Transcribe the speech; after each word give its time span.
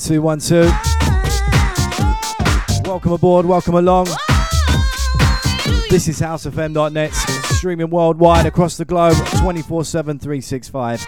One, 0.00 0.08
two, 0.08 0.22
one, 0.22 0.38
two. 0.38 0.62
Welcome 2.88 3.12
aboard, 3.12 3.44
welcome 3.44 3.74
along. 3.74 4.06
This 5.90 6.08
is 6.08 6.22
housefm.net, 6.22 7.12
streaming 7.12 7.90
worldwide 7.90 8.46
across 8.46 8.78
the 8.78 8.86
globe 8.86 9.14
24 9.40 9.84
7, 9.84 10.18
365. 10.18 11.06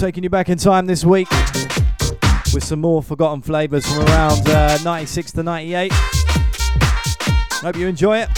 Taking 0.00 0.24
you 0.24 0.30
back 0.30 0.48
in 0.48 0.56
time 0.56 0.86
this 0.86 1.04
week 1.04 1.28
with 2.54 2.64
some 2.64 2.80
more 2.80 3.02
forgotten 3.02 3.42
flavours 3.42 3.84
from 3.86 4.02
around 4.06 4.48
uh, 4.48 4.78
96 4.82 5.32
to 5.32 5.42
98. 5.42 5.92
Hope 5.92 7.76
you 7.76 7.86
enjoy 7.86 8.16
it. 8.16 8.30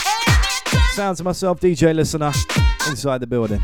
Sounds 0.90 1.20
of 1.20 1.24
myself, 1.24 1.60
DJ 1.60 1.94
Listener, 1.94 2.32
inside 2.88 3.18
the 3.18 3.28
building. 3.28 3.62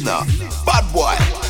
Listener, 0.00 0.24
Bad 0.64 0.90
Boy. 0.94 1.49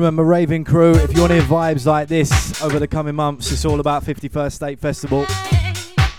Remember, 0.00 0.24
Raving 0.24 0.64
Crew, 0.64 0.94
if 0.94 1.14
you 1.14 1.20
want 1.20 1.32
to 1.32 1.42
hear 1.42 1.46
vibes 1.46 1.84
like 1.84 2.08
this 2.08 2.62
over 2.62 2.78
the 2.78 2.88
coming 2.88 3.14
months, 3.14 3.52
it's 3.52 3.66
all 3.66 3.80
about 3.80 4.02
51st 4.02 4.52
State 4.52 4.78
Festival. 4.78 5.26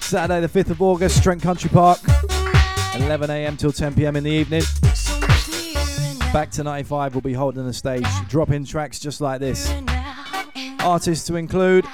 Saturday, 0.02 0.39
the 0.39 0.48
5th 0.48 0.70
of 0.70 0.84
August, 0.84 1.24
Trent 1.24 1.41
Country 1.41 1.67
Park, 1.72 1.98
11am 1.98 3.58
till 3.58 3.72
10pm 3.72 4.17
in 4.17 4.24
the 4.24 4.30
evening. 4.30 4.62
Back 6.32 6.52
to 6.52 6.63
95 6.63 7.15
will 7.15 7.22
be 7.22 7.34
holding 7.34 7.65
the 7.65 7.74
stage, 7.74 8.06
dropping 8.30 8.65
tracks 8.65 9.00
just 9.00 9.20
like 9.20 9.39
this. 9.39 9.74
Artists 10.82 11.26
to 11.26 11.36
include 11.36 11.86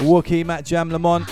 Wookie, 0.00 0.44
Matt 0.44 0.66
Jam 0.66 0.90
Lamont, 0.90 1.26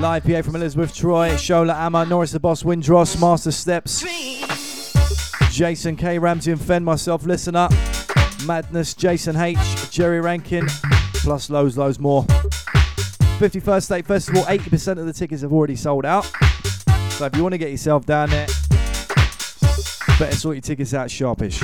Live 0.00 0.24
PA 0.24 0.42
from 0.42 0.56
Elizabeth 0.56 0.92
Troy, 0.92 1.30
Shola 1.34 1.76
Ama, 1.76 2.04
Norris 2.06 2.32
the 2.32 2.40
Boss, 2.40 2.64
Windross, 2.64 3.20
Master 3.20 3.52
Stepz, 3.52 4.02
Jason 5.52 5.94
Kaye, 5.94 6.18
Ramsey 6.18 6.50
and 6.50 6.60
Fen, 6.60 6.82
myself, 6.82 7.24
listen 7.24 7.54
up. 7.54 7.72
Madness, 8.46 8.94
Jason 8.94 9.36
H, 9.36 9.58
Jerry 9.90 10.20
Rankin, 10.20 10.66
plus 11.14 11.48
loads, 11.48 11.78
loads 11.78 11.98
more. 11.98 12.22
51st 13.38 13.82
State 13.82 14.06
Festival, 14.06 14.42
80% 14.42 14.98
of 14.98 15.06
the 15.06 15.12
tickets 15.12 15.42
have 15.42 15.52
already 15.52 15.76
sold 15.76 16.04
out. 16.04 16.24
So 17.10 17.26
if 17.26 17.36
you 17.36 17.42
want 17.42 17.52
to 17.52 17.58
get 17.58 17.70
yourself 17.70 18.04
down 18.06 18.30
there, 18.30 18.46
better 20.18 20.36
sort 20.36 20.56
your 20.56 20.62
tickets 20.62 20.94
out 20.94 21.10
sharpish. 21.10 21.58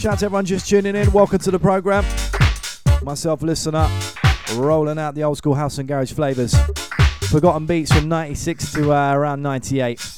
Shout 0.00 0.12
out 0.12 0.18
to 0.18 0.24
everyone 0.26 0.44
just 0.44 0.68
tuning 0.68 0.96
in. 0.96 1.10
Welcome 1.12 1.38
to 1.38 1.50
the 1.50 1.58
program. 1.58 2.04
Myself, 3.02 3.42
listener, 3.42 3.88
rolling 4.54 4.98
out 4.98 5.14
the 5.14 5.24
old 5.24 5.38
school 5.38 5.54
house 5.54 5.78
and 5.78 5.88
garage 5.88 6.12
flavors. 6.12 6.54
Forgotten 7.30 7.66
beats 7.66 7.92
from 7.92 8.08
96 8.08 8.72
to 8.72 8.92
uh, 8.92 9.14
around 9.14 9.42
98. 9.42 10.13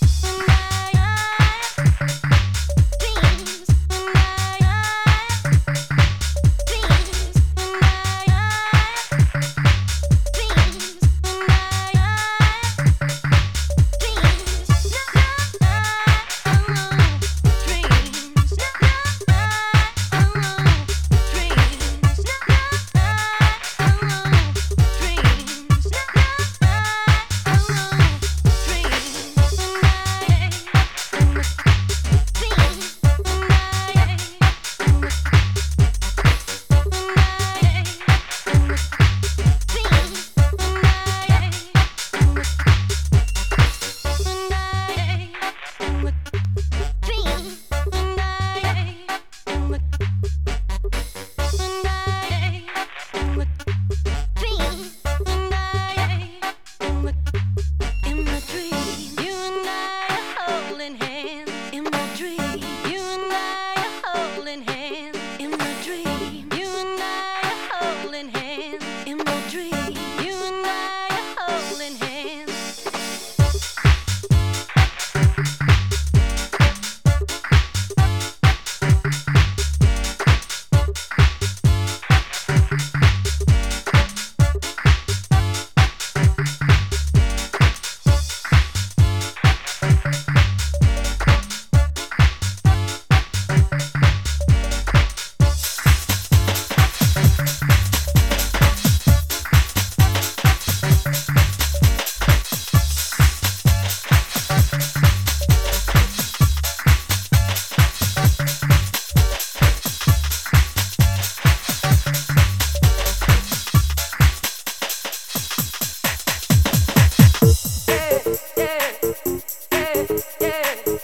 yeah. 120.41 120.96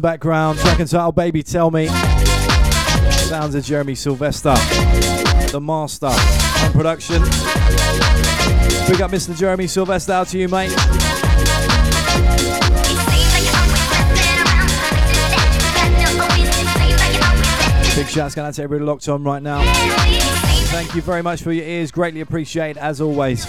The 0.00 0.08
background, 0.08 0.58
track 0.58 0.74
and 0.74 0.82
entitled 0.82 1.14
Baby 1.14 1.42
Tell 1.42 1.70
Me. 1.70 1.86
Sounds 1.86 3.54
of 3.54 3.64
Jeremy 3.64 3.94
Sylvester, 3.94 4.54
the 5.52 5.60
master 5.60 6.06
on 6.06 6.72
production. 6.72 7.20
Big 8.88 9.02
up 9.02 9.10
Mr. 9.10 9.36
Jeremy 9.36 9.66
Sylvester 9.66 10.12
out 10.12 10.28
to 10.28 10.38
you, 10.38 10.48
mate. 10.48 10.70
Big 17.94 18.08
shouts 18.08 18.34
going 18.34 18.48
out 18.48 18.54
to 18.54 18.62
everybody 18.62 18.84
locked 18.84 19.08
on 19.08 19.22
right 19.22 19.42
now. 19.42 19.62
Thank 20.70 20.94
you 20.94 21.02
very 21.02 21.22
much 21.22 21.42
for 21.42 21.52
your 21.52 21.66
ears. 21.66 21.90
Greatly 21.90 22.20
appreciate 22.20 22.76
as 22.78 23.00
always. 23.00 23.46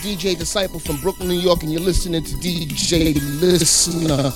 DJ 0.00 0.38
Disciple 0.38 0.80
from 0.80 0.96
Brooklyn, 1.02 1.28
New 1.28 1.34
York, 1.34 1.62
and 1.62 1.70
you're 1.70 1.82
listening 1.82 2.24
to 2.24 2.34
DJ 2.36 3.14
Listener. 3.38 4.32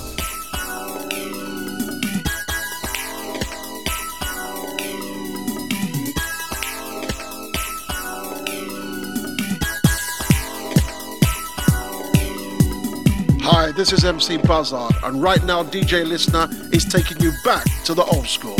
Hi, 13.41 13.71
this 13.71 13.91
is 13.91 14.05
MC 14.05 14.37
Buzzard, 14.37 14.91
and 15.03 15.19
right 15.19 15.43
now, 15.45 15.63
DJ 15.63 16.07
Listener 16.07 16.47
is 16.73 16.85
taking 16.85 17.19
you 17.19 17.31
back 17.43 17.65
to 17.85 17.95
the 17.95 18.03
old 18.03 18.27
school. 18.27 18.55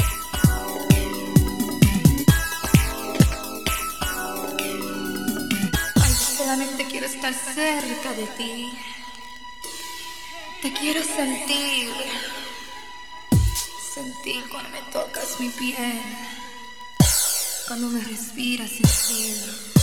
Estar 7.06 7.34
cerca 7.34 8.14
de 8.14 8.26
ti. 8.38 8.72
Te 10.62 10.74
quiero 10.74 11.04
sentir. 11.04 11.92
Sentir 13.94 14.44
cuando 14.50 14.70
me 14.70 14.82
tocas 14.92 15.40
mi 15.40 15.50
piel. 15.50 16.02
Cuando 17.68 17.90
me 17.90 18.04
respiras 18.04 18.72
encima. 18.72 19.75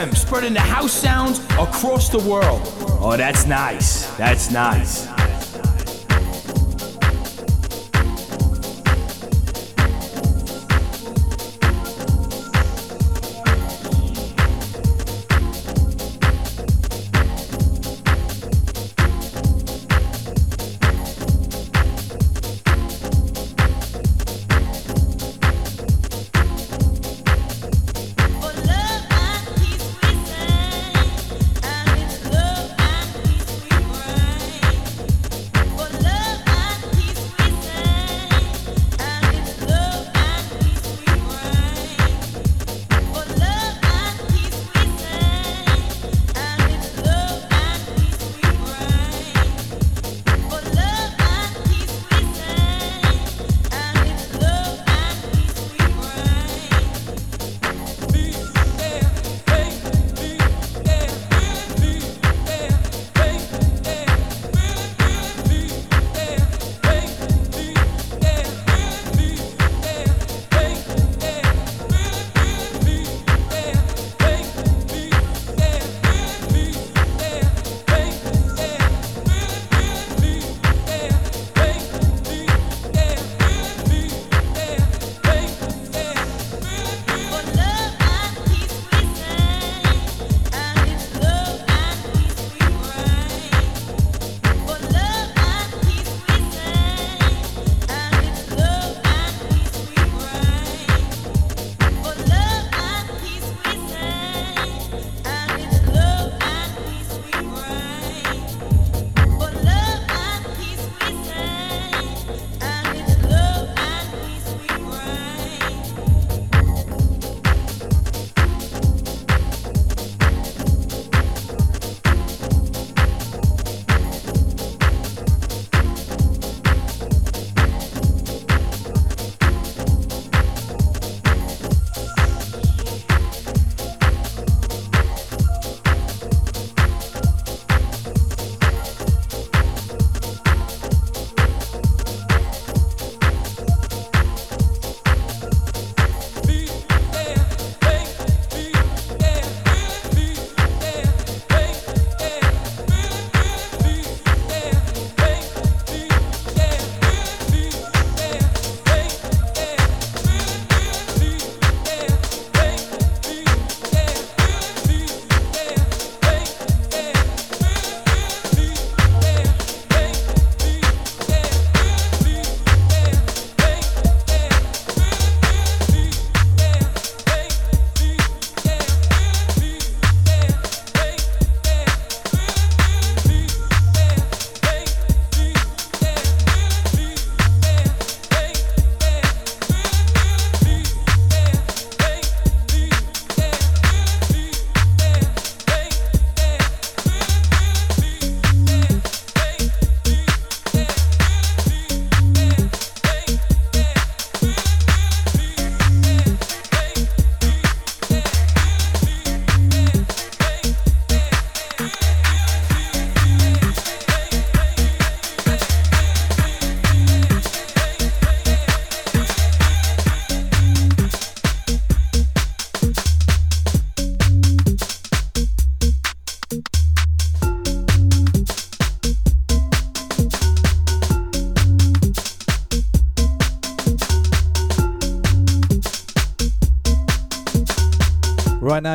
FM, 0.00 0.16
spreading 0.16 0.54
the 0.54 0.60
house 0.60 0.92
sounds 0.92 1.40
across 1.58 2.08
the 2.08 2.18
world. 2.18 2.62
Oh, 3.02 3.16
that's 3.16 3.46
nice. 3.46 4.06
That's 4.16 4.50
nice. 4.50 5.09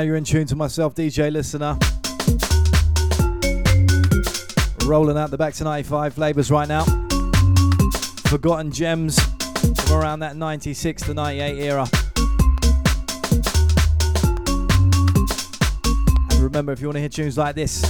You're 0.06 0.16
in 0.16 0.24
tune 0.24 0.45
to 0.45 0.56
myself, 0.56 0.93
DJ 0.93 1.32
Listener. 1.32 1.78
Rolling 4.86 5.18
out 5.18 5.32
the 5.32 5.38
back 5.38 5.53
to 5.56 5.64
95 5.64 6.14
flavors 6.14 6.51
right 6.51 6.68
now. 6.68 6.84
Forgotten 8.28 8.72
gems 8.72 9.20
from 9.20 9.97
around 9.97 10.20
that 10.20 10.36
96 10.36 11.01
to 11.03 11.14
98 11.14 11.58
era. 11.60 11.88
And 16.32 16.39
remember, 16.39 16.72
if 16.72 16.82
you 16.82 16.88
want 16.88 16.95
to 16.95 16.99
hear 16.99 17.10
tunes 17.10 17.38
like 17.38 17.56
this, 17.56 17.84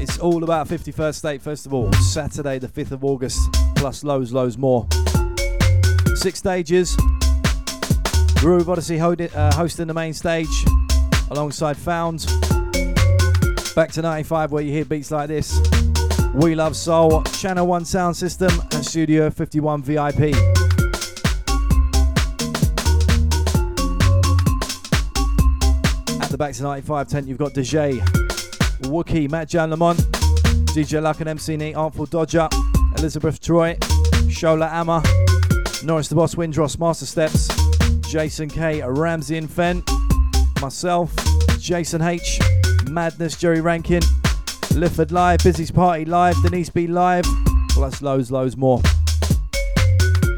it's 0.00 0.18
all 0.18 0.42
about 0.42 0.68
51st 0.68 1.14
State 1.14 1.42
Festival, 1.42 1.92
Saturday, 1.94 2.58
the 2.58 2.68
5th 2.68 2.92
of 2.92 3.04
August, 3.04 3.40
plus 3.76 4.04
loads, 4.04 4.32
loads 4.32 4.56
more. 4.56 4.86
Six 6.14 6.38
stages. 6.38 6.96
Groove 8.42 8.68
Odyssey 8.68 8.98
uh, 8.98 9.54
hosting 9.54 9.86
the 9.86 9.94
main 9.94 10.12
stage 10.12 10.64
alongside 11.30 11.76
Found. 11.76 12.26
Back 13.76 13.92
to 13.92 14.02
95 14.02 14.50
where 14.50 14.64
you 14.64 14.72
hear 14.72 14.84
beats 14.84 15.12
like 15.12 15.28
this. 15.28 15.60
We 16.34 16.56
Love 16.56 16.74
Soul, 16.74 17.22
Channel 17.22 17.64
1 17.64 17.84
Sound 17.84 18.16
System, 18.16 18.50
and 18.72 18.84
Studio 18.84 19.30
51 19.30 19.84
VIP. 19.84 20.34
At 26.20 26.28
the 26.28 26.36
Back 26.36 26.54
to 26.54 26.64
95 26.64 27.06
tent, 27.06 27.28
you've 27.28 27.38
got 27.38 27.52
DJ, 27.52 28.00
Wookie, 28.80 29.30
Matt 29.30 29.50
Jam 29.50 29.70
Lamont, 29.70 30.00
DJ 30.74 31.00
Luck 31.00 31.20
and 31.20 31.28
MC 31.28 31.56
Neat, 31.56 31.74
Artful 31.74 32.06
Dodger, 32.06 32.48
Elizabeth 32.98 33.40
Troy, 33.40 33.76
Shola 34.26 34.68
Ama, 34.72 35.00
Norris 35.84 36.08
the 36.08 36.16
Boss, 36.16 36.34
Windross, 36.34 36.76
Master 36.76 37.06
Stepz, 37.06 37.51
Jason 38.12 38.46
Kaye, 38.50 38.82
Ramsey 38.82 39.38
and 39.38 39.50
Fen, 39.50 39.82
myself, 40.60 41.10
Jason 41.58 42.02
H, 42.02 42.40
Madness, 42.90 43.38
Jerry 43.38 43.62
Rankin, 43.62 44.02
Lifford 44.74 45.10
Live, 45.12 45.42
Busy's 45.42 45.70
Party 45.70 46.04
Live, 46.04 46.36
Denise 46.42 46.68
B 46.68 46.86
Live, 46.86 47.24
plus 47.70 48.02
loads, 48.02 48.30
loads 48.30 48.54
more. 48.54 48.82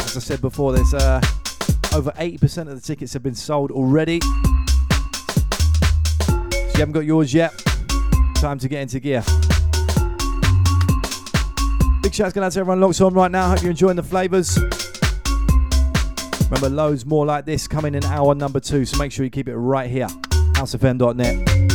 As 0.02 0.16
I 0.16 0.20
said 0.20 0.40
before, 0.40 0.72
there's 0.72 0.94
uh, 0.94 1.20
over 1.92 2.12
80% 2.12 2.68
of 2.68 2.76
the 2.76 2.80
tickets 2.80 3.12
have 3.12 3.24
been 3.24 3.34
sold 3.34 3.72
already. 3.72 4.20
So 4.20 4.30
you 6.28 6.78
haven't 6.78 6.92
got 6.92 7.04
yours 7.04 7.34
yet, 7.34 7.52
time 8.36 8.60
to 8.60 8.68
get 8.68 8.82
into 8.82 9.00
gear. 9.00 9.24
Big 12.02 12.14
shouts 12.14 12.34
going 12.34 12.44
out 12.44 12.52
to 12.52 12.60
everyone 12.60 12.80
locked 12.80 13.00
on 13.00 13.14
right 13.14 13.32
now. 13.32 13.48
Hope 13.48 13.62
you're 13.62 13.72
enjoying 13.72 13.96
the 13.96 14.04
flavours. 14.04 14.56
Remember, 16.54 16.76
loads 16.76 17.04
more 17.04 17.26
like 17.26 17.46
this 17.46 17.66
coming 17.66 17.96
in 17.96 18.04
hour 18.04 18.32
number 18.32 18.60
two, 18.60 18.84
so 18.84 18.96
make 18.96 19.10
sure 19.10 19.24
you 19.24 19.30
keep 19.30 19.48
it 19.48 19.56
right 19.56 19.90
here. 19.90 20.06
HouseFM.net. 20.54 21.73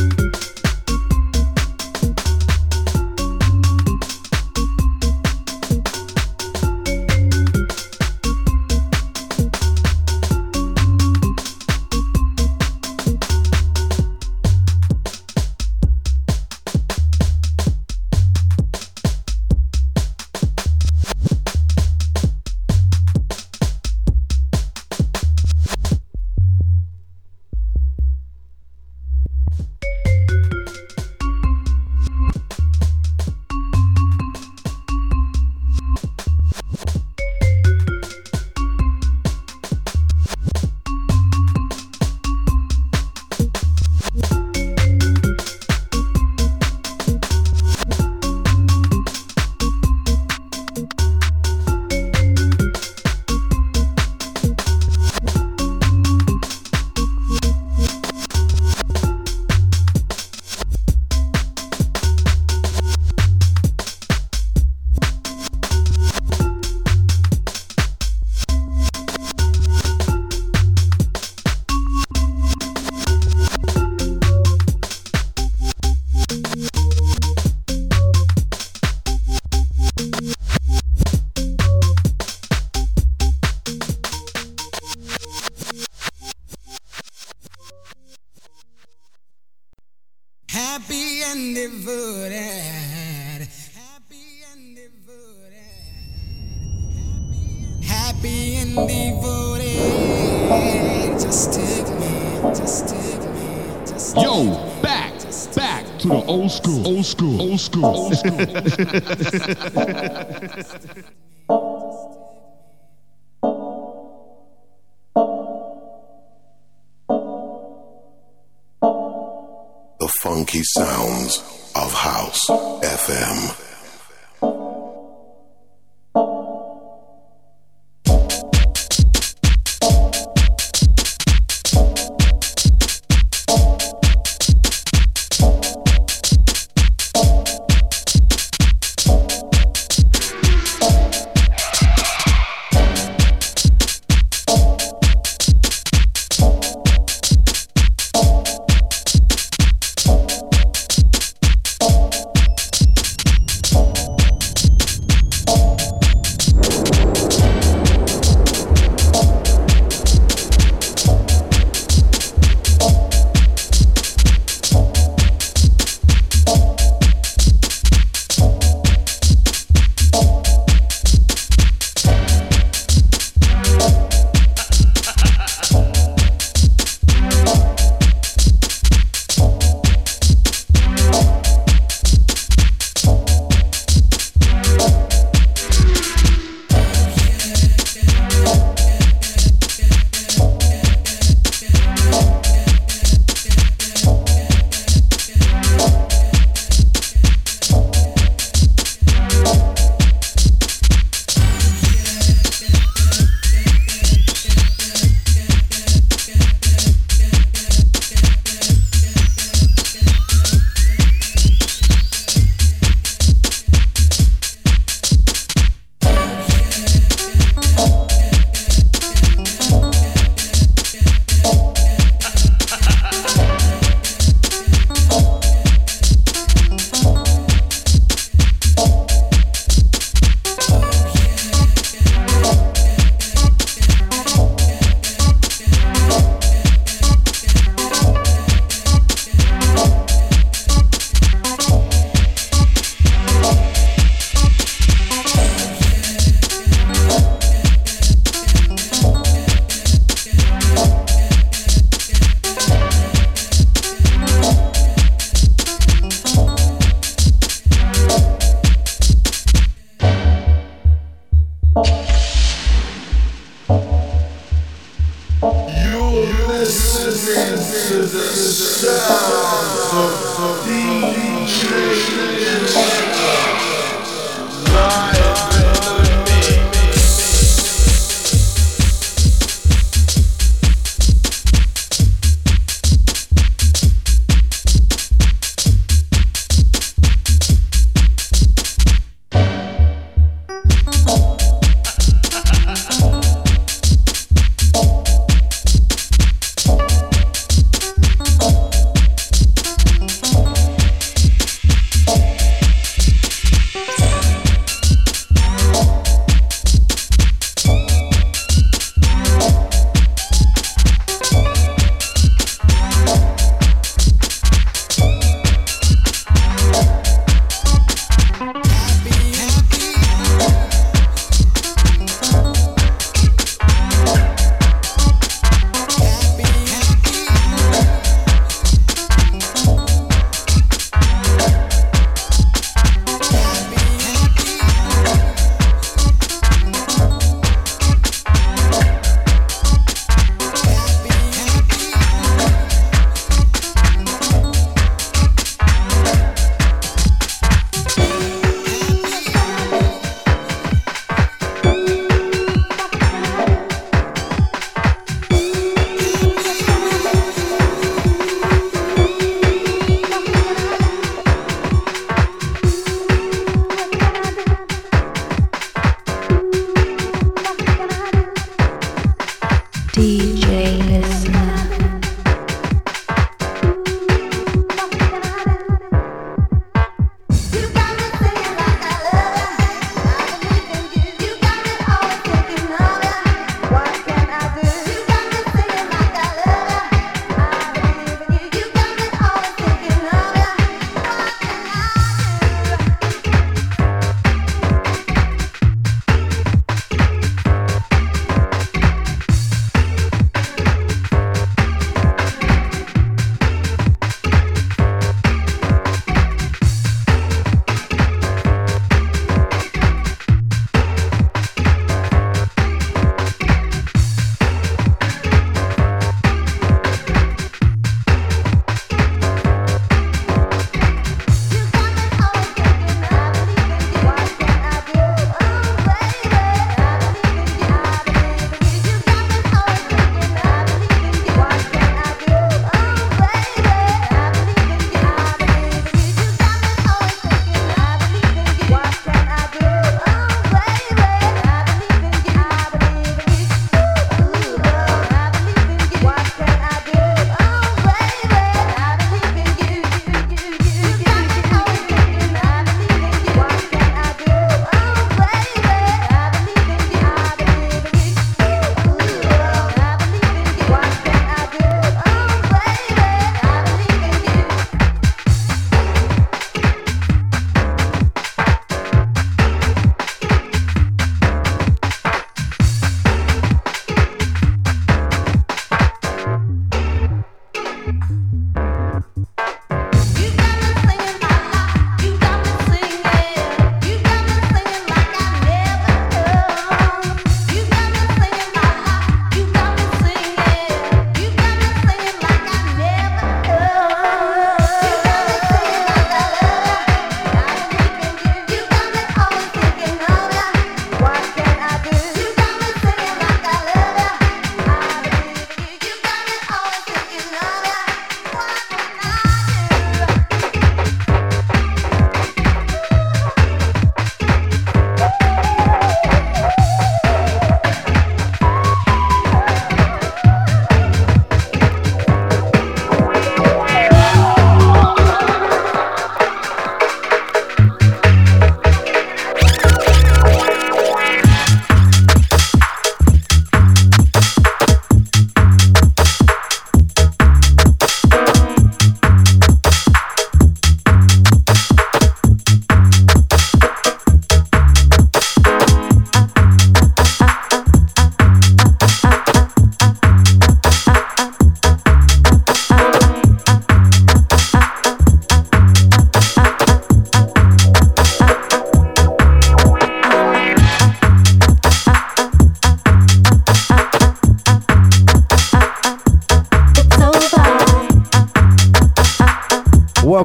school. 108.20 108.59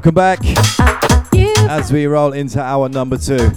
Welcome 0.06 0.14
back 0.14 0.38
as 1.68 1.92
we 1.92 2.06
roll 2.06 2.32
into 2.32 2.60
hour 2.62 2.88
number 2.88 3.18
two. 3.18 3.50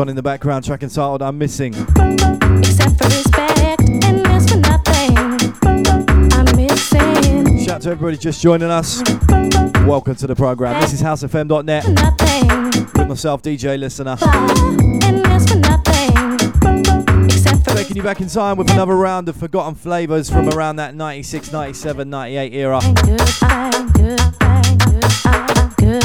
One 0.00 0.08
in 0.08 0.16
the 0.16 0.22
background, 0.22 0.64
track 0.64 0.82
entitled 0.82 1.20
I'm 1.20 1.36
Missing. 1.36 1.74
Except 1.74 2.96
for 2.96 3.04
respect 3.04 3.82
and 3.82 4.48
for 4.48 4.56
nothing. 4.56 5.14
I'm 6.32 6.56
missing. 6.56 7.58
Shout 7.58 7.76
out 7.76 7.82
to 7.82 7.90
everybody 7.90 8.16
just 8.16 8.40
joining 8.40 8.70
us. 8.70 9.02
Welcome 9.84 10.14
to 10.14 10.26
the 10.26 10.34
program. 10.34 10.80
This 10.80 10.94
is 10.94 11.02
housefm.net 11.02 11.84
with 11.84 13.08
myself, 13.08 13.42
DJ 13.42 13.78
Listener. 13.78 14.16
Taking 17.76 17.96
you 17.98 18.02
back 18.02 18.22
in 18.22 18.28
time 18.28 18.56
with 18.56 18.70
another 18.70 18.96
round 18.96 19.28
of 19.28 19.36
forgotten 19.36 19.74
flavours 19.74 20.30
from 20.30 20.48
around 20.48 20.76
that 20.76 20.94
96, 20.94 21.52
97, 21.52 22.08
98 22.08 22.54
era. 22.54 22.80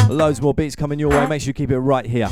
Loads 0.10 0.42
more 0.42 0.54
beats 0.54 0.76
coming 0.76 1.00
your 1.00 1.12
way. 1.12 1.26
Make 1.28 1.42
sure 1.42 1.52
you 1.52 1.54
keep 1.54 1.72
it 1.72 1.80
right 1.80 2.06
here. 2.06 2.28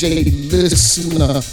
DJ 0.00 0.24
Listener. 0.50 1.49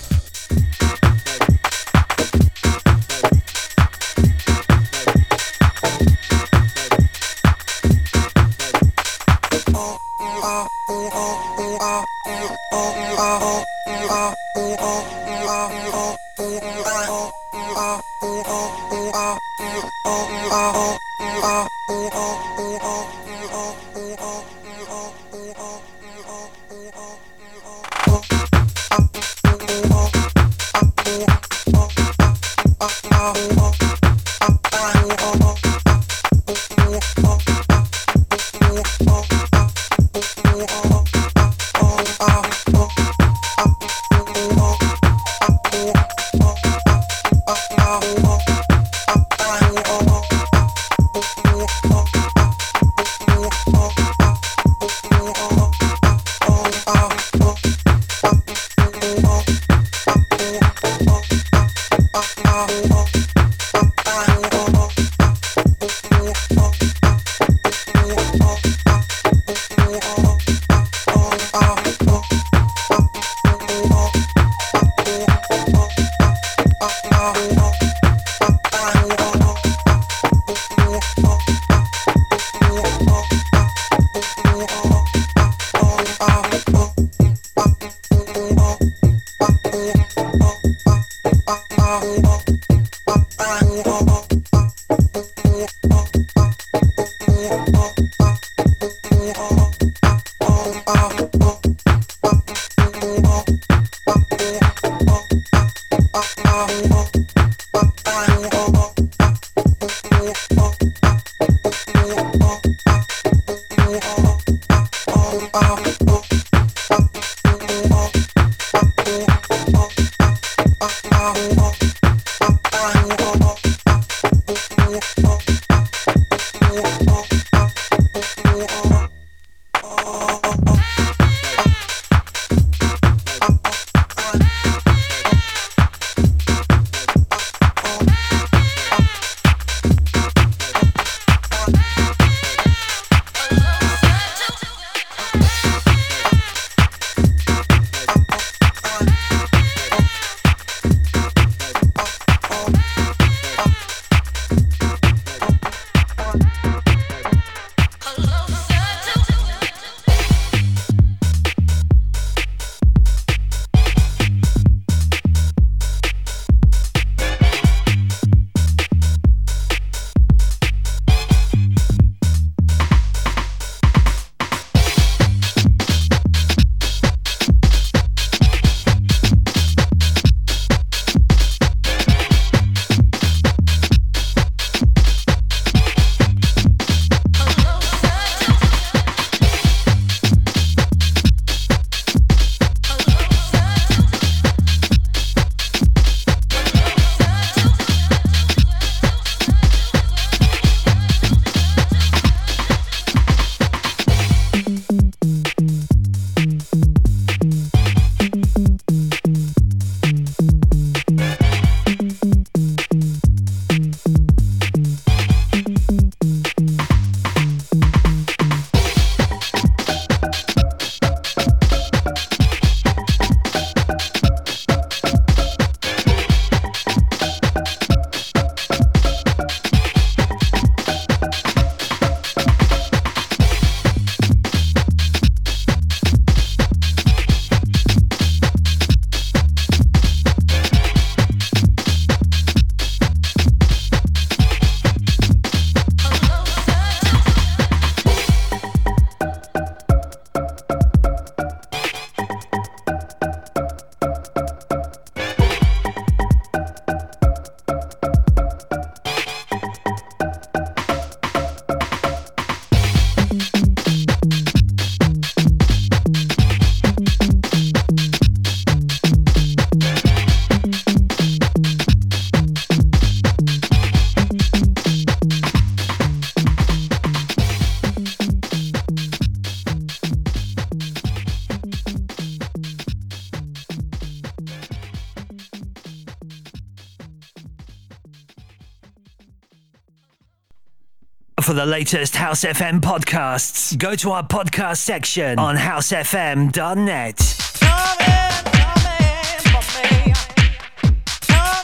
Latest 291.77 292.15
House 292.15 292.43
FM 292.43 292.81
podcasts, 292.81 293.77
go 293.77 293.93
to 293.97 294.09
our 294.09 294.25
podcast 294.25 294.77
section 294.77 295.37
on 295.37 295.55
housefm.net. 295.55 297.17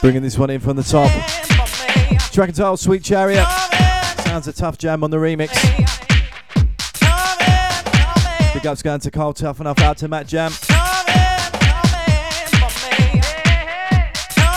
Bringing 0.00 0.22
this 0.22 0.38
one 0.38 0.50
in 0.50 0.60
from 0.60 0.76
the 0.76 0.84
top. 0.84 1.10
Track 2.30 2.50
and 2.50 2.56
tile 2.56 2.76
Sweet 2.76 3.02
Chariot. 3.02 3.44
Sounds 4.20 4.46
a 4.46 4.52
Tuff 4.52 4.78
Jam 4.78 5.02
on 5.02 5.10
the 5.10 5.16
remix. 5.16 5.52
Big 8.54 8.66
ups 8.68 8.82
going 8.82 9.00
to 9.00 9.10
Karl 9.10 9.32
Tuff 9.32 9.58
Enuff 9.58 9.80
out 9.80 9.96
to 9.96 10.06
Matt 10.06 10.28
Jam. 10.28 10.52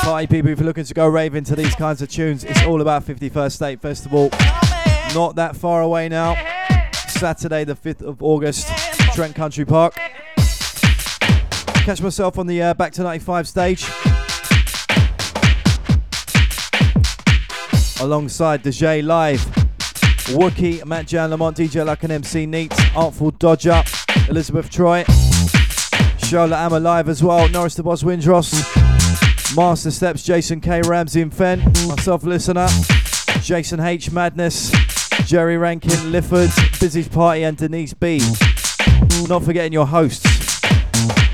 Party 0.03 0.27
people, 0.27 0.51
if 0.51 0.59
you're 0.59 0.67
looking 0.67 0.85
to 0.85 0.93
go 0.93 1.07
raving 1.07 1.45
to 1.45 1.55
these 1.55 1.73
kinds 1.73 2.03
of 2.03 2.09
tunes, 2.09 2.43
it's 2.43 2.61
all 2.61 2.79
about 2.81 3.03
51st 3.03 3.51
State 3.53 3.81
Festival. 3.81 4.29
Not 5.17 5.35
that 5.37 5.55
far 5.55 5.81
away 5.81 6.09
now. 6.09 6.35
Saturday, 7.07 7.63
the 7.63 7.73
5th 7.73 8.03
of 8.03 8.21
August, 8.21 8.67
Trent 9.15 9.33
Country 9.33 9.65
Park. 9.65 9.95
Catch 11.85 12.03
myself 12.03 12.37
on 12.37 12.45
the 12.45 12.61
uh, 12.61 12.75
Back 12.75 12.93
to 12.93 13.01
95 13.01 13.47
stage. 13.47 13.83
Alongside 17.99 18.61
the 18.61 18.69
J 18.69 19.01
Live, 19.01 19.39
Wookie, 20.27 20.85
Matt 20.85 21.07
Jam 21.07 21.31
Lamont, 21.31 21.57
DJ 21.57 21.83
Luck 21.83 22.03
and 22.03 22.11
MC 22.11 22.45
Neat, 22.45 22.71
Artful 22.95 23.31
Dodger, 23.31 23.83
Elizabeth 24.29 24.69
Troy, 24.69 25.03
Shola 26.19 26.57
Ama 26.63 26.79
Live 26.79 27.09
as 27.09 27.23
well, 27.23 27.49
Norris 27.49 27.73
the 27.73 27.81
Boss 27.81 28.03
Windross, 28.03 28.53
Master 29.55 29.89
Stepz, 29.89 30.23
Jason 30.23 30.61
Kaye, 30.61 30.81
Ramsey 30.85 31.23
and 31.23 31.33
Fen, 31.33 31.63
myself, 31.87 32.23
listener, 32.23 32.67
Jason 33.41 33.79
H, 33.79 34.11
Madness, 34.11 34.71
Jerry 35.25 35.57
Rankin, 35.57 36.11
Lifford, 36.11 36.49
Busy's 36.79 37.07
Party, 37.07 37.43
and 37.43 37.57
Denise 37.57 37.93
B. 37.93 38.19
Not 39.27 39.43
forgetting 39.43 39.73
your 39.73 39.85
hosts, 39.85 40.25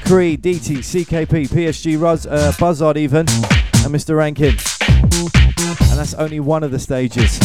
Cree, 0.06 0.38
DT, 0.38 0.80
CKP, 0.80 1.48
PSG, 1.48 2.00
Ruz, 2.00 2.26
uh, 2.26 2.54
Buzzard, 2.60 2.98
even, 2.98 3.20
and 3.20 3.94
Mr. 3.94 4.18
Rankin. 4.18 4.56
And 5.90 6.00
that's 6.00 6.14
only 6.16 6.40
one 6.40 6.64
of 6.64 6.72
the 6.72 6.80
stages. 6.80 7.40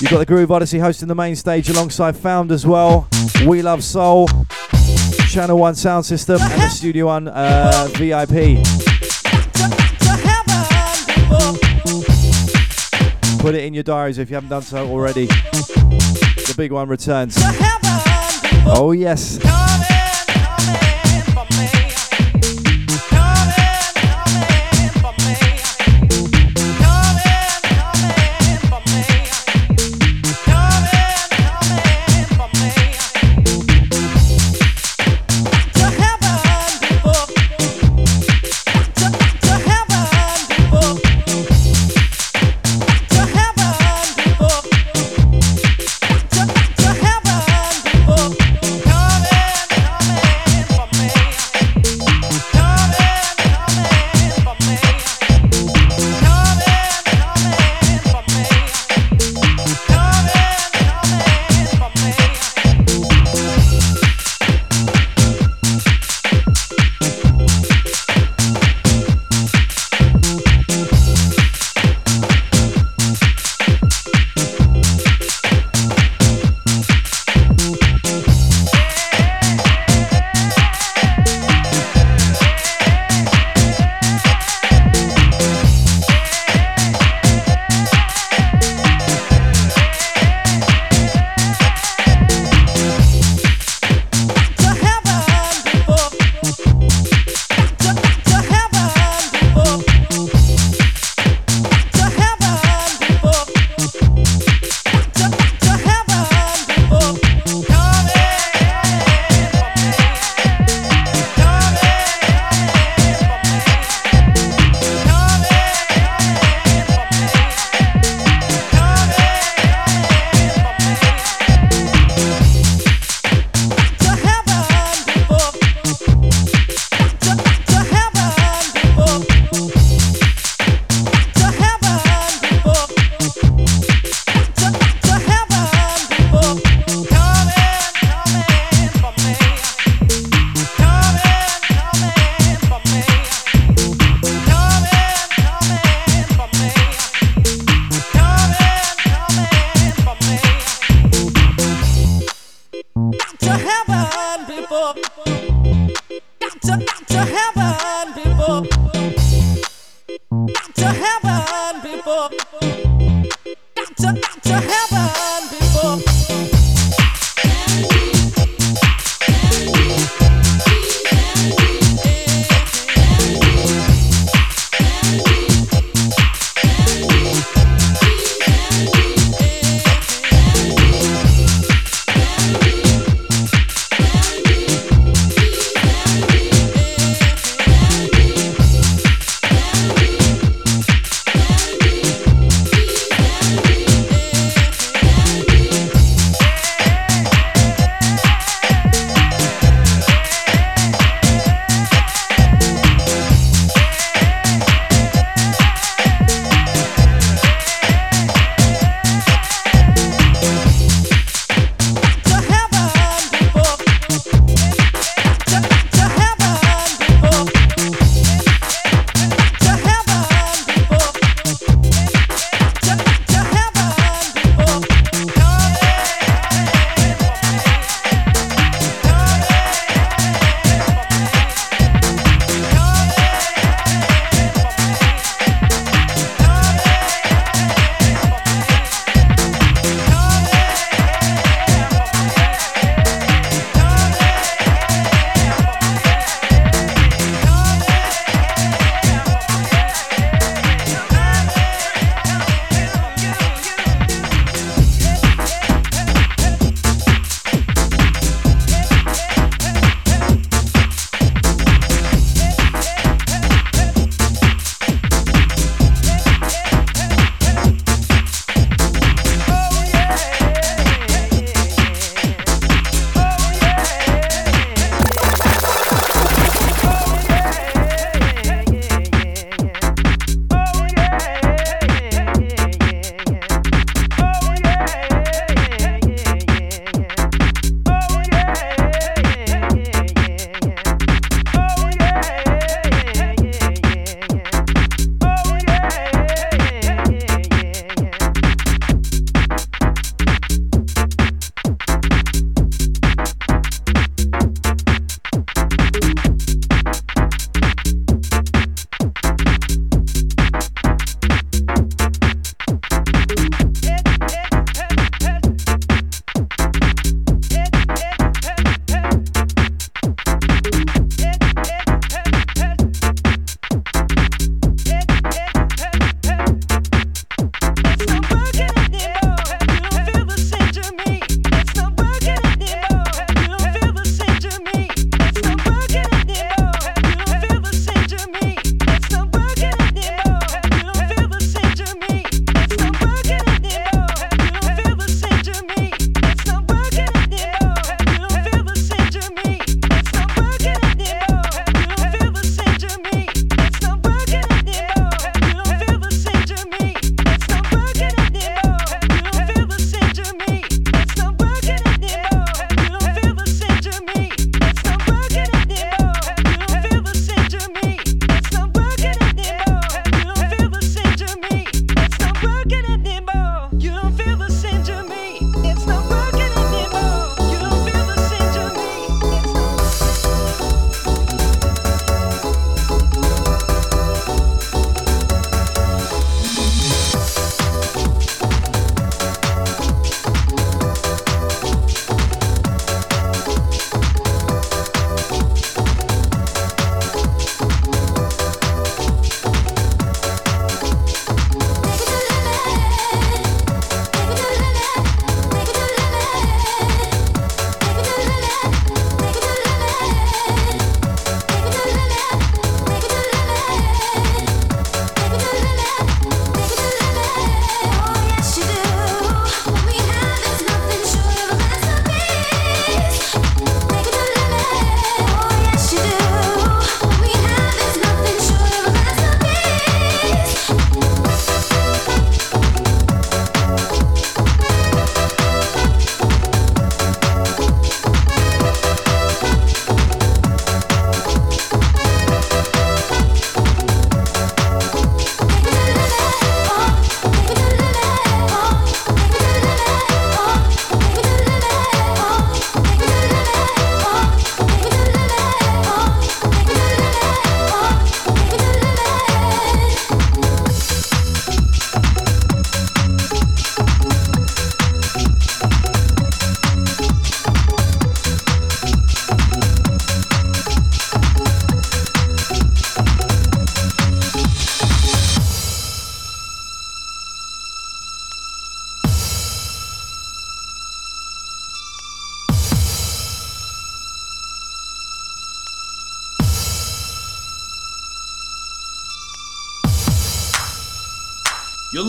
You've 0.00 0.10
got 0.10 0.18
the 0.18 0.26
Groove 0.26 0.50
Odyssey 0.50 0.78
hosting 0.78 1.08
the 1.08 1.14
main 1.14 1.36
stage 1.36 1.68
alongside 1.68 2.16
Found 2.16 2.52
as 2.52 2.66
well. 2.66 3.08
We 3.46 3.60
Love 3.62 3.84
Soul, 3.84 4.28
Channel 5.28 5.58
1 5.58 5.74
Sound 5.74 6.06
System, 6.06 6.40
and 6.40 6.62
the 6.62 6.68
Studio 6.68 7.06
1 7.06 7.28
uh, 7.28 7.88
VIP. 7.94 8.89
Put 13.40 13.54
it 13.54 13.64
in 13.64 13.72
your 13.72 13.82
diaries 13.82 14.18
if 14.18 14.28
you 14.28 14.34
haven't 14.34 14.50
done 14.50 14.60
so 14.60 14.86
already. 14.86 15.26
The 15.26 16.54
big 16.56 16.72
one 16.72 16.88
returns. 16.88 17.36
Oh, 18.66 18.92
yes. 18.92 19.38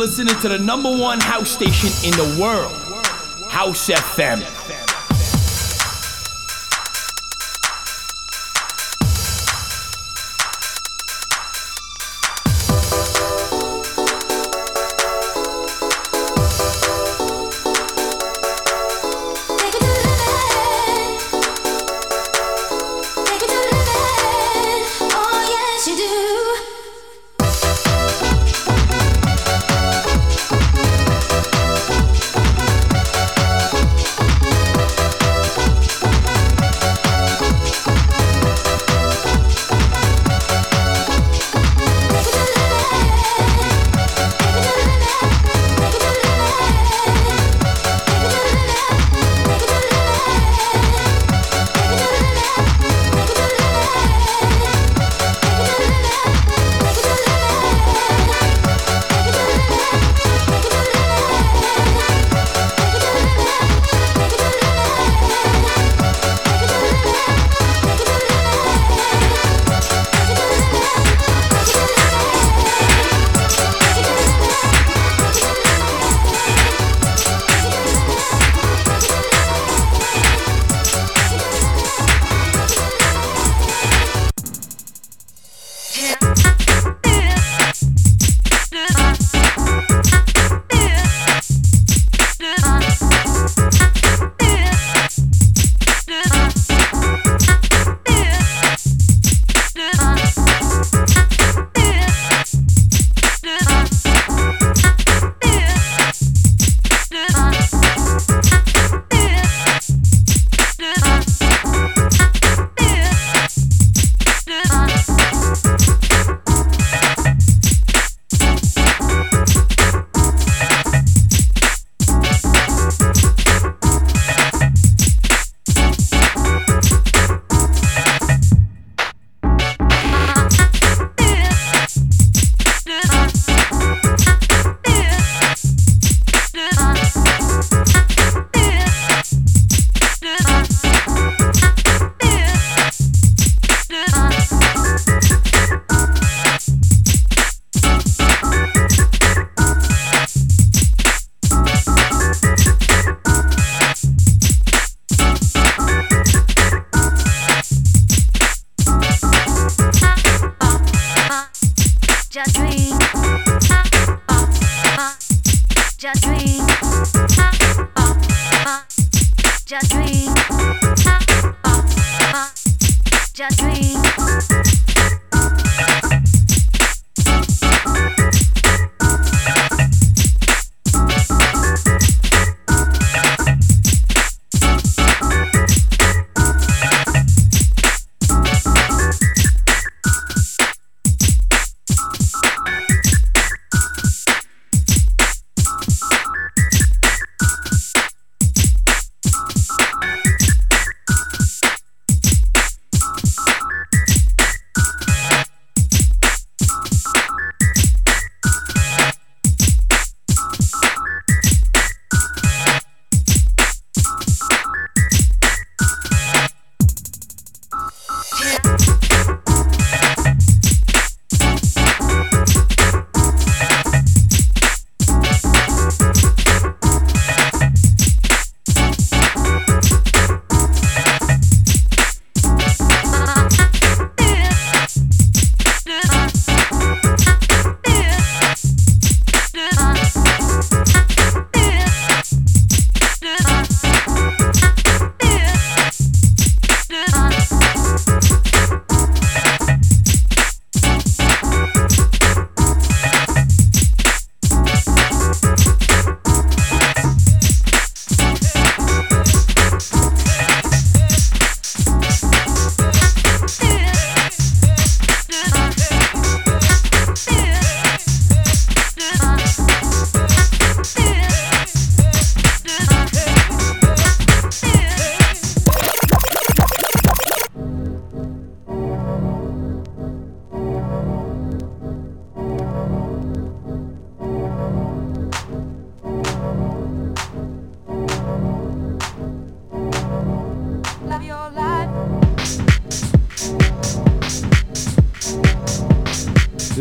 Listening 0.01 0.33
to 0.41 0.49
the 0.49 0.57
number 0.57 0.89
one 0.89 1.19
house 1.19 1.51
station 1.51 1.91
in 2.03 2.11
the 2.17 2.41
world, 2.41 2.71
House 3.51 3.87
FM. 3.87 4.60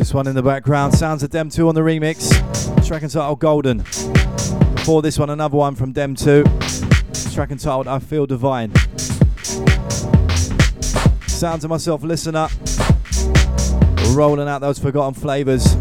One 0.01 0.27
in 0.27 0.35
the 0.35 0.43
background. 0.43 0.95
Sounds 0.95 1.23
of 1.23 1.31
Dem 1.31 1.51
2 1.51 1.69
on 1.69 1.75
the 1.75 1.83
remix. 1.83 2.31
Track 2.85 3.03
entitled 3.03 3.39
Golden. 3.39 3.79
Before 4.75 5.03
this 5.03 5.19
one, 5.19 5.31
another 5.31 5.57
one 5.57 5.75
from 5.77 5.93
Dem 5.93 6.17
2. 6.17 6.43
Track 7.33 7.51
entitled 7.51 7.87
I 7.87 7.99
Feel 8.01 8.27
Divine. 8.27 8.75
Sounds 11.29 11.65
of 11.65 11.71
myself, 11.71 12.03
listen 12.03 12.35
up. 12.35 12.51
Rolling 14.13 14.49
out 14.49 14.61
those 14.63 14.79
forgotten 14.79 15.15
flavours. 15.15 15.77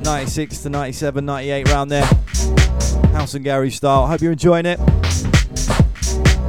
96 0.00 0.58
to 0.58 0.68
97, 0.68 1.24
98 1.24 1.68
round 1.68 1.90
there. 1.90 2.04
House 3.12 3.34
and 3.34 3.44
garage 3.44 3.76
style. 3.76 4.06
Hope 4.06 4.20
you're 4.20 4.32
enjoying 4.32 4.66
it. 4.66 4.78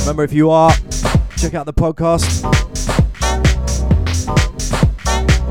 Remember, 0.01 0.23
if 0.23 0.33
you 0.33 0.49
are, 0.49 0.71
check 1.37 1.53
out 1.53 1.65
the 1.65 1.73
podcast. 1.73 2.60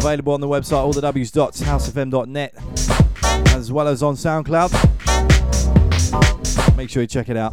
Available 0.00 0.32
on 0.32 0.40
the 0.40 0.48
website, 0.48 0.78
all 0.78 0.94
the 0.94 1.02
as 3.54 3.70
well 3.70 3.86
as 3.86 4.02
on 4.02 4.14
SoundCloud. 4.14 4.70
Make 6.74 6.88
sure 6.88 7.02
you 7.02 7.06
check 7.06 7.28
it 7.28 7.36
out. 7.36 7.52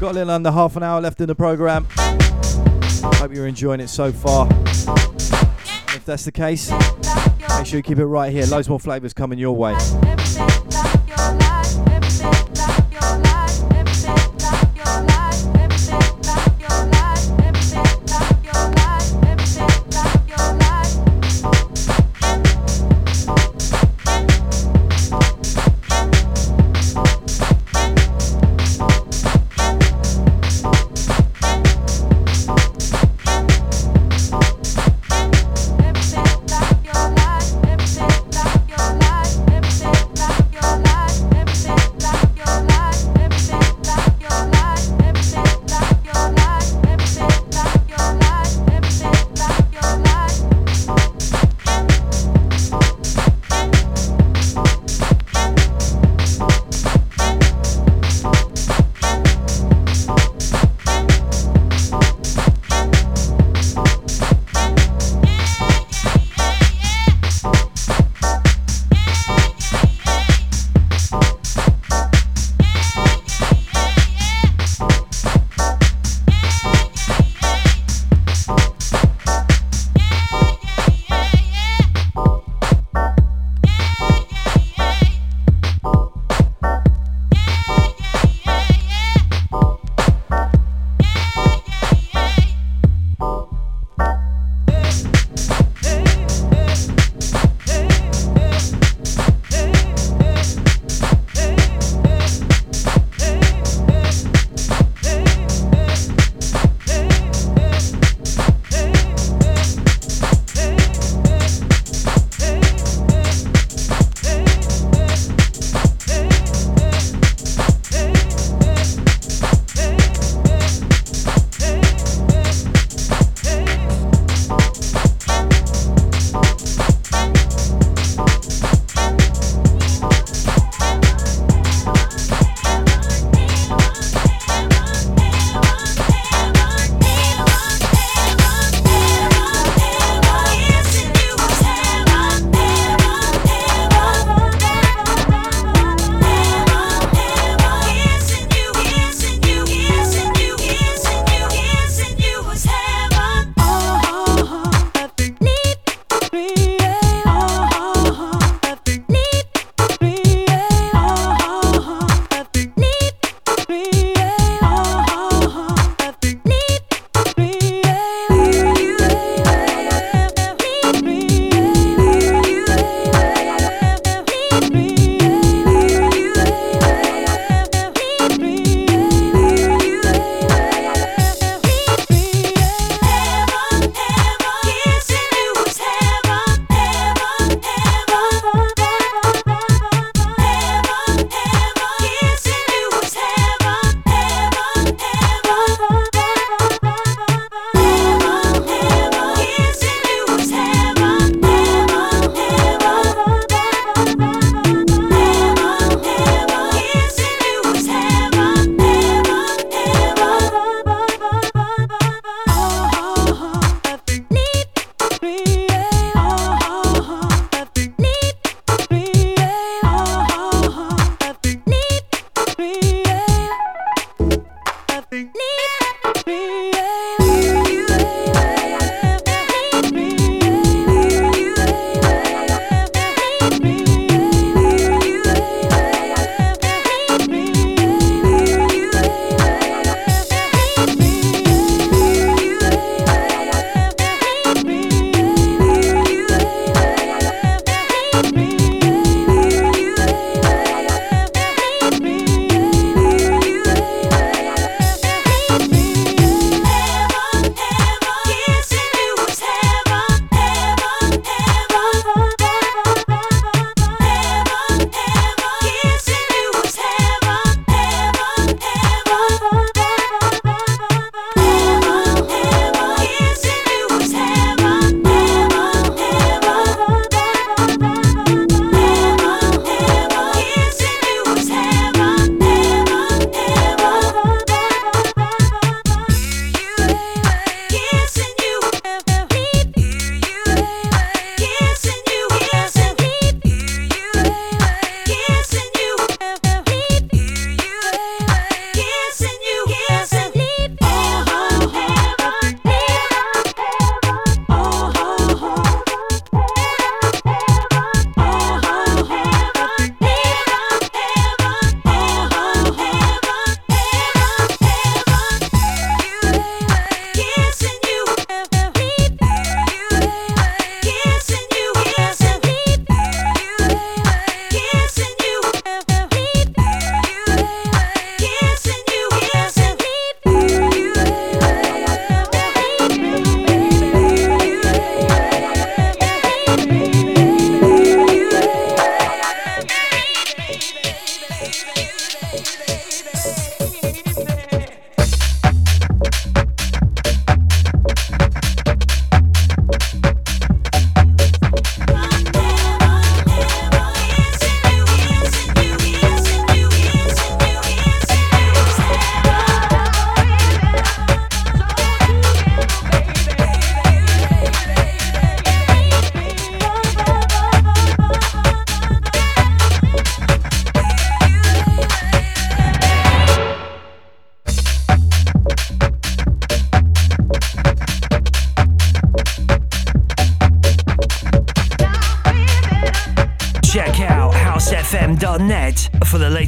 Got 0.00 0.10
a 0.10 0.14
little 0.14 0.32
under 0.32 0.50
half 0.50 0.76
an 0.76 0.82
hour 0.82 1.00
left 1.00 1.20
in 1.20 1.28
the 1.28 1.36
program. 1.36 1.86
Hope 3.20 3.32
you're 3.32 3.46
enjoying 3.46 3.78
it 3.78 3.88
so 3.88 4.10
far. 4.10 4.48
If 5.94 6.04
that's 6.04 6.24
the 6.24 6.32
case, 6.32 6.72
make 7.56 7.66
sure 7.66 7.76
you 7.76 7.82
keep 7.82 7.98
it 7.98 8.06
right 8.06 8.32
here. 8.32 8.44
Loads 8.46 8.68
more 8.68 8.80
flavours 8.80 9.12
coming 9.12 9.38
your 9.38 9.56
way. 9.56 9.76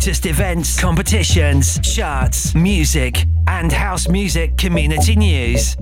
Latest 0.06 0.26
events, 0.26 0.80
competitions, 0.80 1.80
charts, 1.80 2.54
music, 2.54 3.24
and 3.48 3.72
house 3.72 4.08
music 4.08 4.56
community 4.56 5.16
news. 5.16 5.76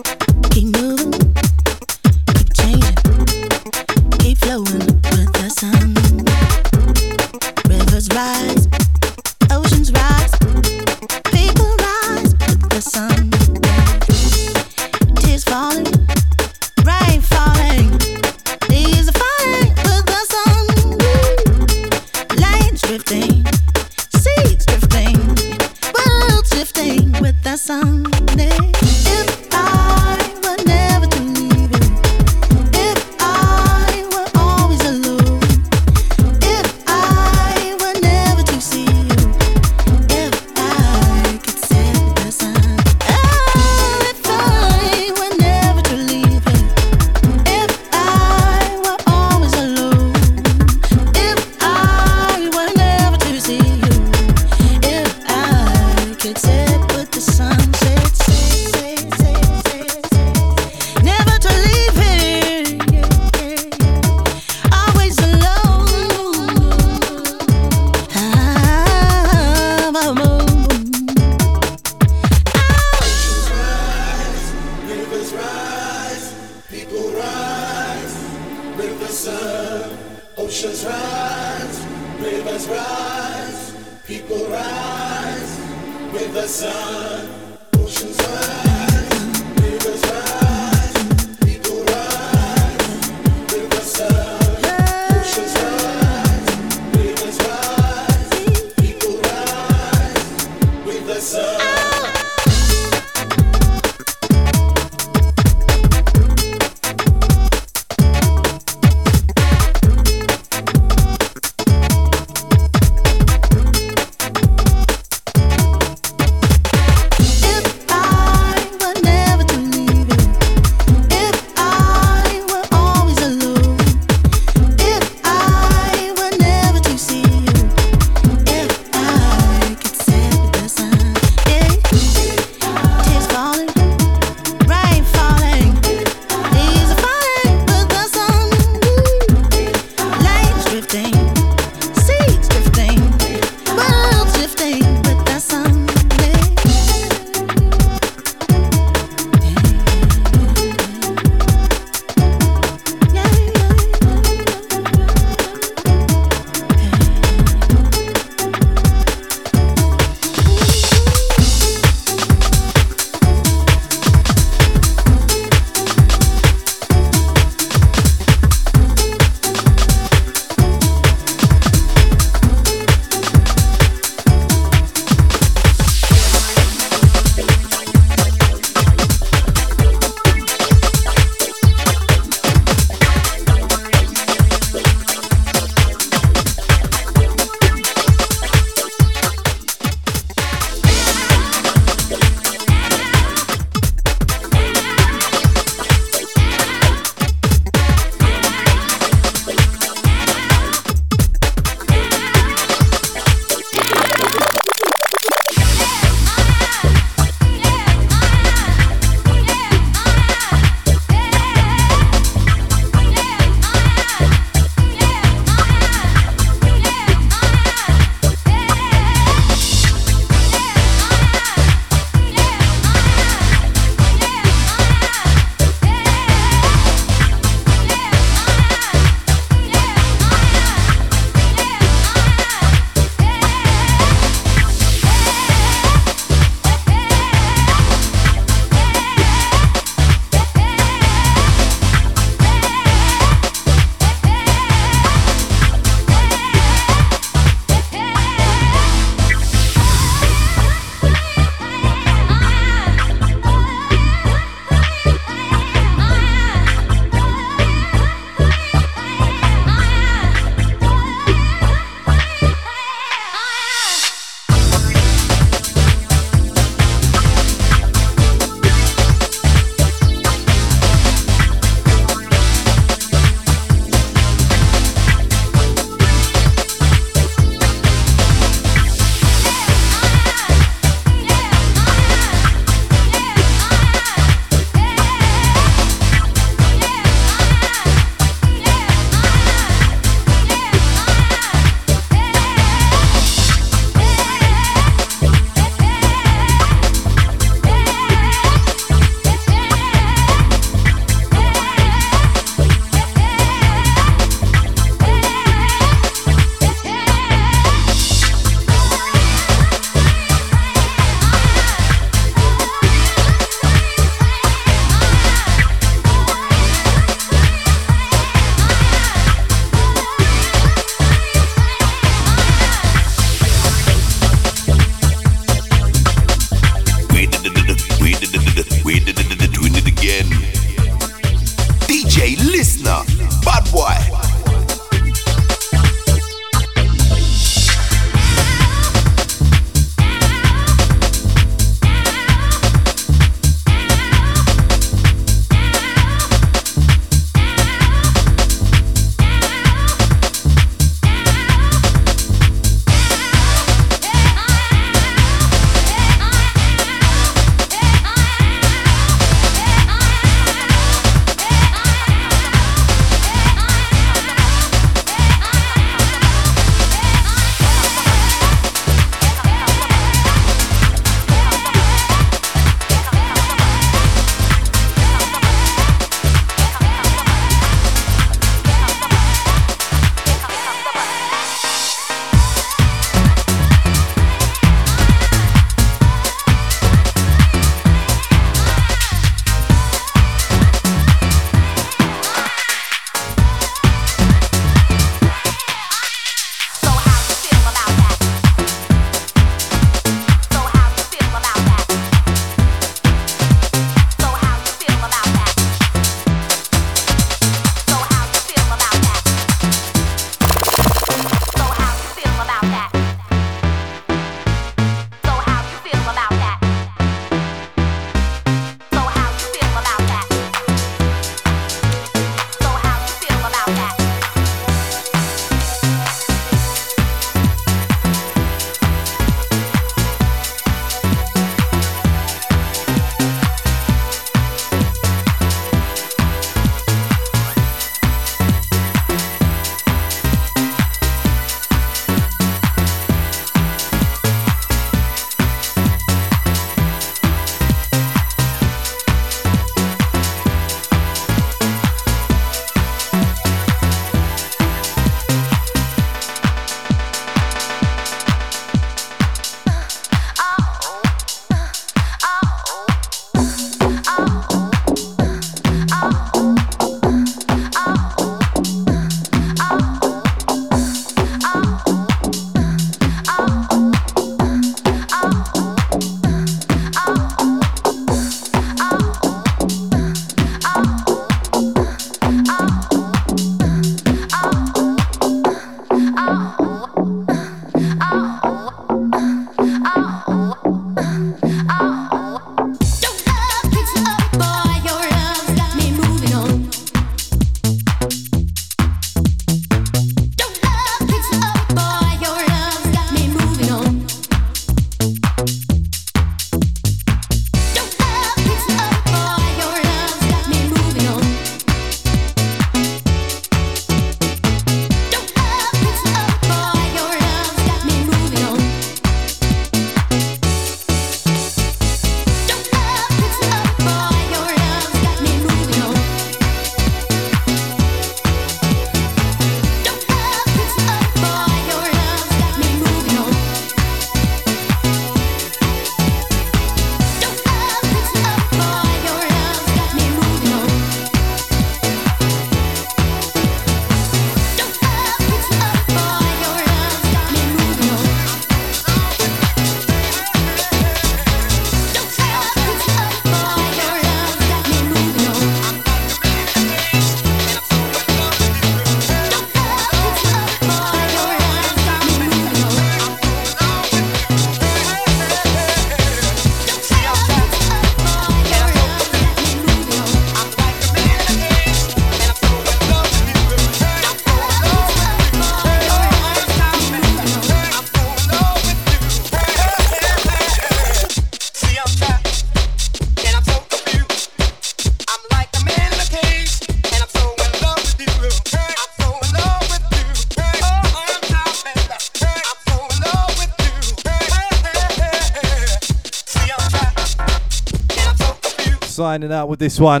Signing 599.02 599.32
out 599.32 599.48
with 599.48 599.58
this 599.58 599.80
one. 599.80 600.00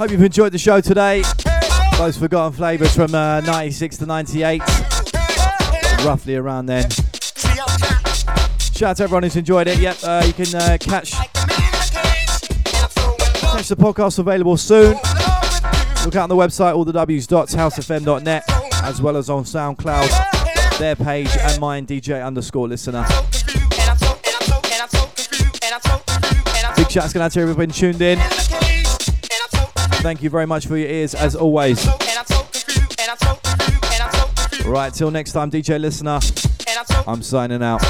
Hope 0.00 0.10
you've 0.10 0.20
enjoyed 0.20 0.50
the 0.50 0.58
show 0.58 0.80
today. 0.80 1.22
Those 1.96 2.18
forgotten 2.18 2.52
flavours 2.52 2.92
from 2.92 3.14
uh, 3.14 3.40
96 3.42 3.98
to 3.98 4.06
98, 4.06 4.60
roughly 6.04 6.34
around 6.34 6.66
then. 6.66 6.90
Shout 8.74 8.82
out 8.82 8.96
to 8.96 9.04
everyone 9.04 9.22
who's 9.22 9.36
enjoyed 9.36 9.68
it. 9.68 9.78
Yep, 9.78 9.96
uh, 10.02 10.24
you 10.26 10.32
can 10.32 10.52
uh, 10.56 10.76
catch 10.80 11.12
catch 11.12 11.28
the 13.68 13.76
podcast 13.76 14.18
available 14.18 14.56
soon. 14.56 14.94
Look 16.04 16.16
out 16.16 16.24
on 16.24 16.28
the 16.30 16.34
website, 16.34 16.74
all 16.74 16.84
the 16.84 16.92
w's.housefm.net, 16.92 18.42
as 18.82 19.00
well 19.00 19.16
as 19.16 19.30
on 19.30 19.44
SoundCloud, 19.44 20.78
their 20.78 20.96
page, 20.96 21.30
and 21.38 21.60
mine, 21.60 21.86
DJ 21.86 22.26
underscore 22.26 22.66
listener. 22.66 23.06
Big 26.88 27.12
going 27.12 27.22
out 27.22 27.32
to 27.32 27.40
everyone 27.40 27.68
tuned 27.68 28.00
in. 28.00 28.18
Thank 30.00 30.22
you 30.22 30.30
very 30.30 30.46
much 30.46 30.66
for 30.66 30.76
your 30.78 30.88
ears, 30.88 31.14
as 31.14 31.36
always. 31.36 31.86
Right, 34.64 34.94
till 34.94 35.10
next 35.10 35.32
time, 35.32 35.50
DJ 35.50 35.78
listener, 35.78 36.18
I'm 37.06 37.22
signing 37.22 37.62
out. 37.62 37.82